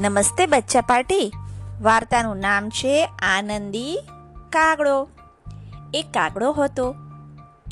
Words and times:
નમસ્તે 0.00 0.46
બચ્ચા 0.46 0.80
પાર્ટી. 0.80 1.32
વાર્તાનું 1.82 2.36
નામ 2.36 2.68
છે 2.68 3.04
આનંદી 3.04 4.02
કાગડો. 4.50 5.08
એક 5.94 6.06
કાગડો 6.12 6.52
હતો. 6.52 6.94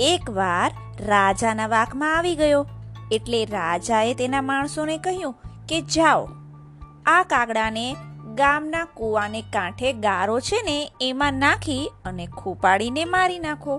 એકવાર 0.01 0.74
રાજાના 1.01 1.67
વાકમાં 1.67 2.19
આવી 2.19 2.37
ગયો. 2.37 2.67
એટલે 3.12 3.44
રાજાએ 3.44 4.14
તેના 4.14 4.42
માણસોને 4.42 4.99
કહ્યું 4.99 5.35
કે 5.69 5.80
જાઓ. 5.80 6.28
આ 7.06 7.22
કાગડાને 7.22 7.96
ગામના 8.35 8.85
કૂવાને 8.85 9.42
કાંઠે 9.42 9.92
ગારો 9.92 10.40
છે 10.40 10.63
ને 10.65 10.92
એમાં 11.01 11.33
નાખી 11.33 11.90
અને 12.04 12.26
ખૂપાડીને 12.26 13.04
મારી 13.04 13.38
નાખો. 13.38 13.79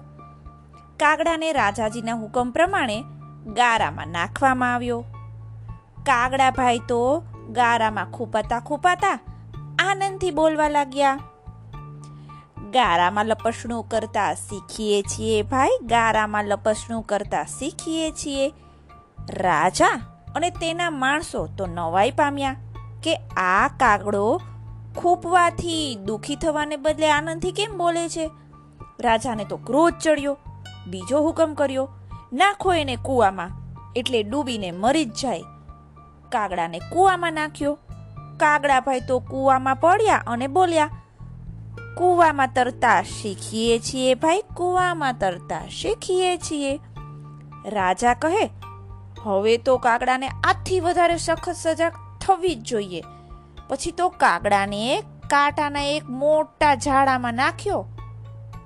કાગડાને 0.97 1.52
રાજાજીના 1.52 2.13
હુકમ 2.13 2.52
પ્રમાણે 2.52 3.04
ગારામાં 3.47 4.07
નાખવામાં 4.07 4.75
આવ્યો. 4.75 5.04
કાગડા 6.05 6.51
ભાઈ 6.51 6.79
તો 6.79 7.23
ગારામાં 7.51 8.11
ખૂપાતા 8.11 8.59
ખૂપાતા 8.59 9.19
આનંદથી 9.79 10.31
બોલવા 10.31 10.69
લાગ્યા. 10.69 11.19
ગારામાં 12.71 13.25
લપસણું 13.25 13.89
કરતા 13.89 14.33
શીખીએ 14.33 15.01
છીએ 15.01 15.41
ભાઈ, 15.41 15.69
ગારામાં 15.81 16.45
લપસણું 16.45 17.03
કરતા 17.03 17.43
શીખીએ 17.43 18.11
છીએ. 18.11 18.53
રાજા 19.29 20.01
અને 20.35 20.49
તેના 20.49 20.89
માણસો 20.89 21.47
તો 21.57 21.65
નવાઈ 21.65 22.11
પામ્યા 22.11 22.55
કે 23.03 23.15
આ 23.37 23.67
કાગડો 23.67 24.41
ખૂપવાથી 24.97 25.95
દુઃખી 25.95 26.36
થવાને 26.36 26.75
બદલે 26.75 27.11
આનંદથી 27.11 27.51
કેમ 27.51 27.77
બોલે 27.77 28.09
છે? 28.09 28.31
રાજાને 29.00 29.45
તો 29.45 29.57
ક્રોધ 29.57 29.93
ચડ્યો, 29.93 30.37
બીજો 30.87 31.21
હુકમ 31.21 31.53
કર્યો, 31.53 31.89
નાખો 32.33 32.73
એને 32.73 32.95
કૂવામાં, 32.95 33.50
એટલે 33.95 34.23
ડૂબીને 34.23 34.72
મરી 34.72 35.05
જ 35.05 35.13
જાય. 35.13 35.44
કાગડાને 36.31 36.80
કૂવામાં 36.92 37.34
નાખ્યો. 37.34 37.76
કાગડાભાઈ 38.38 39.06
તો 39.08 39.20
કૂવામાં 39.20 39.80
પડ્યા 39.80 40.23
અને 40.28 40.48
બોલ્યા, 40.48 40.90
કૂવામાં 41.98 42.53
તરતા 42.56 43.02
શીખીએ 43.03 43.80
છીએ 43.80 44.14
ભાઈ, 44.16 44.44
કૂવામાં 44.56 45.18
તરતા 45.18 45.62
શીખીએ 45.70 46.38
છીએ. 46.38 46.73
રાજા 47.66 48.14
કહે, 48.14 48.45
હવે 49.23 49.58
તો 49.58 49.78
કાગડાને 49.78 50.28
આથી 50.28 50.80
વધારે 50.80 51.18
સખત 51.18 51.56
સજા 51.56 51.92
થવી 52.22 52.56
જ 52.56 52.64
જોઈએ. 52.64 53.03
પછી 53.68 53.92
તો 53.92 54.09
કાગડાને 54.23 54.81
કાંટાના 55.30 55.86
એક 55.90 56.09
મોટા 56.22 56.73
ઝાડામાં 56.75 57.34
નાખ્યો. 57.34 57.84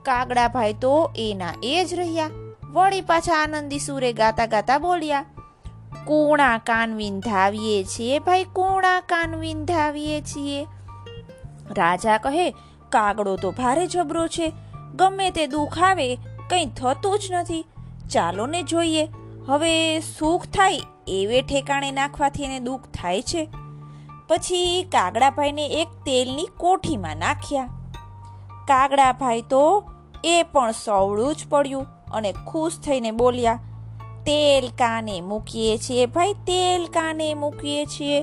કાગડાભાઈ 0.03 0.73
તો 0.73 0.95
એના 1.17 1.53
એ 1.63 1.75
જ 1.85 1.93
રહ્યા. 1.95 2.29
વળી 2.73 3.01
પાછા 3.01 3.39
આનંદી 3.43 3.79
સુરે 3.79 4.13
ગાતા 4.13 4.45
ગાતા 4.45 4.77
બોલ્યા 4.79 5.25
કુણા 6.05 6.57
કાન 6.57 6.95
વિંધાવીએ 6.95 7.83
છીએ. 7.83 8.19
ભાઈ 8.19 8.43
કૂણા 8.43 8.99
કાન 8.99 9.35
વિંધાવીએ 9.35 10.21
છીએ. 10.21 10.67
રાજા 11.77 12.17
કહે, 12.17 12.51
કાગડો 12.89 13.35
તો 13.35 13.51
ભારે 13.51 13.87
જબરો 13.87 14.27
છે. 14.27 14.53
ગમે 14.95 15.29
તે 15.29 15.47
દુઃખ 15.47 15.79
આવે, 15.79 16.15
કંઈ 16.49 16.65
થતું 16.65 17.19
જ 17.19 17.31
નથી. 17.31 17.65
ચાલો 18.09 18.45
ને 18.45 18.63
જોઈએ. 18.63 19.07
હવે 19.47 19.99
સુખ 19.99 20.45
થાય 20.45 20.81
એવે 21.07 21.41
ઠેકાણે 21.41 21.91
નાખવાથી 21.91 22.43
એને 22.43 22.59
દુઃખ 22.59 22.81
થાય 22.93 23.21
છે. 23.21 23.49
પછી 24.27 24.83
કાગડાભાઈને 24.83 25.67
એક 25.67 25.87
તેલની 25.87 26.47
કોઠીમાં 26.57 27.17
નાખ્યા. 27.17 27.65
કાગડાભાઈ 28.67 29.41
તો 29.41 29.89
એ 30.23 30.43
પણ 30.43 30.71
સવળું 30.71 31.35
જ 31.35 31.47
પડ્યું. 31.49 31.87
અને 32.13 32.33
ખુશ 32.47 32.79
થઈને 32.79 33.11
બોલ્યા 33.11 33.59
તેલ 34.25 34.69
કાને 34.77 35.15
મૂકીએ 35.21 35.77
છીએ? 35.77 36.05
ભાઈ, 36.05 36.33
તેલ 36.47 36.87
કાને 36.87 37.27
મૂકીએ 37.33 37.85
છીએ? 37.85 38.19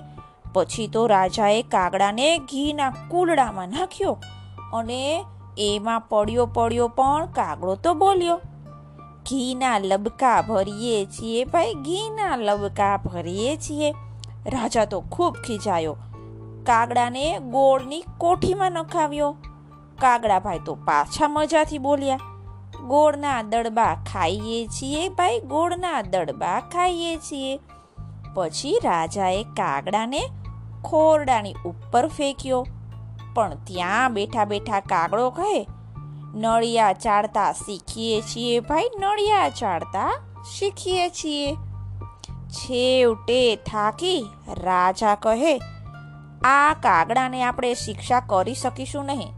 પછી 0.53 0.87
તો 0.87 1.07
રાજાએ 1.07 1.62
કાગડાને 1.62 2.29
ઘીના 2.51 2.92
કુલડામાં 3.11 3.69
નાખ્યો 3.69 4.15
અને 4.74 5.02
એમાં 5.58 6.07
પડ્યો 6.08 6.47
પડ્યો 6.47 6.89
પણ 6.89 7.27
કાગડો 7.33 7.74
તો 7.77 7.95
બોલ્યો, 7.95 8.39
ઘીના 9.29 9.79
લબકા 9.80 10.39
ભરીએ 10.42 10.97
છીએ 11.07 11.45
ભાઈ, 11.45 11.74
ઘીના 11.85 12.36
લબકા 12.39 12.97
ભરીએ 12.97 13.57
છીએ. 13.57 13.91
રાજા 14.47 14.85
તો 14.85 15.01
ખૂબ 15.13 15.35
ખીજાયો, 15.47 15.97
કાગડાને 16.67 17.27
ગોળની 17.51 18.05
કોઠીમાં 18.19 18.73
નખાવ્યો. 18.73 19.30
કાગડાભાઈ 19.98 20.67
તો 20.67 20.74
પાછા 20.85 21.29
મજાથી 21.29 21.79
બોલ્યા 21.79 22.30
ગોળના 22.79 23.42
દડબા 23.42 23.95
ખાઈએ 23.95 24.67
છીએ 24.67 25.08
ભાઈ, 25.08 25.41
ગોળના 25.41 26.03
દડબા 26.03 26.61
ખાઈએ 26.61 27.17
છીએ. 27.17 27.58
પછી 28.35 28.81
રાજાએ 28.85 29.42
કાગડાને 29.42 30.20
ખોરડાની 30.85 31.55
ઉપર 31.64 32.07
ફેંક્યો. 32.07 32.67
પણ 33.35 33.55
ત્યાં 33.55 34.14
બેઠા 34.14 34.45
બેઠા 34.45 34.80
કાગડો 34.80 35.30
કહે, 35.30 35.67
નળિયા 36.35 36.92
ચાળતા 36.92 37.53
શીખીએ 37.53 38.20
છીએ 38.20 38.61
ભાઈ, 38.61 38.91
નળિયા 39.01 39.48
ચાળતા 39.48 40.13
શીખીએ 40.59 41.09
છીએ. 41.09 41.57
છેવટે 42.51 43.57
થાકી 43.57 44.27
રાજા 44.63 45.14
કહે, 45.14 45.59
આ 46.45 46.75
કાગડાને 46.75 47.42
આપણે 47.42 47.75
શિક્ષા 47.75 48.20
કરી 48.20 48.55
શકીશું 48.55 49.05
નહીં. 49.05 49.35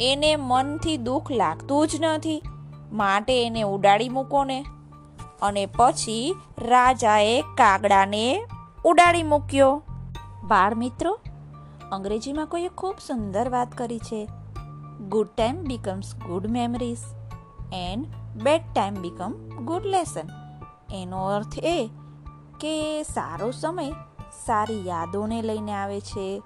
એને 0.00 0.36
મનથી 0.36 0.96
દુઃખ 0.96 1.32
લાગતું 1.32 1.88
જ 1.88 1.96
નથી. 2.00 2.42
માટે 2.92 3.46
એને 3.46 3.62
ઉડાડી 3.62 4.08
મૂકો 4.08 4.44
ને. 4.44 4.64
અને 5.42 5.66
પછી 5.66 6.36
રાજાએ 6.58 7.42
કાગડાને 7.42 8.46
ઉડાડી 8.84 9.22
મૂક્યો. 9.22 9.82
બાળ 10.44 10.74
મિત્રો, 10.74 11.18
અંગ્રેજીમાં 11.92 12.46
કોઈએ 12.46 12.68
ખૂબ 12.68 12.94
સુંદર 13.06 13.48
વાત 13.48 13.72
કરી 13.72 13.98
છે. 13.98 14.28
Good 15.08 15.26
time 15.26 15.56
becomes 15.56 16.14
good 16.14 16.46
memories 16.46 16.98
and 17.72 18.06
bad 18.42 18.62
time 18.74 18.94
become 18.94 19.32
good 19.64 19.86
lesson 19.86 20.28
એનો 20.92 21.24
અર્થ 21.24 21.58
એ 21.58 21.90
કે 22.60 23.02
સારો 23.02 23.50
સમય 23.50 23.90
સારી 24.46 24.88
યાદોને 24.88 25.42
લઈને 25.42 25.72
આવે 25.72 26.00
છે 26.00 26.42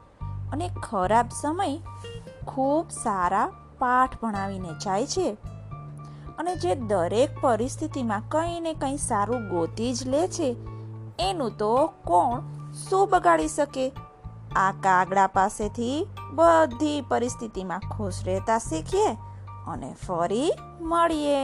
અને 0.53 0.71
ખરાબ 0.83 1.29
સમય 1.29 1.79
ખૂબ 2.47 2.89
સારા 2.89 3.53
પાઠ 3.79 4.21
ભણાવીને 4.23 4.69
જાય 4.85 5.07
છે. 5.07 5.37
અને 6.43 6.55
જે 6.57 6.75
દરેક 6.75 7.41
પરિસ્થિતિમાં 7.41 8.23
કંઈ 8.29 8.61
ને 8.61 8.73
કંઈ 8.75 8.97
સારું 8.97 9.43
ગોતી 9.49 9.95
જ 9.95 10.09
લે 10.09 10.23
છે, 10.29 10.49
એનું 11.21 11.53
તો 11.57 11.75
કોણ 12.05 12.41
શું 12.73 13.09
બગાડી 13.09 13.49
શકે? 13.49 13.93
આ 14.57 14.73
કાગડા 14.81 15.27
પાસેથી 15.27 16.07
બધી 16.35 17.01
પરિસ્થિતિમાં 17.01 17.81
ખુશ 17.81 18.23
રહેતા 18.25 18.59
શીખીએ 18.59 19.13
અને 19.67 19.91
ફરી 20.07 20.51
મળીએ. 20.81 21.41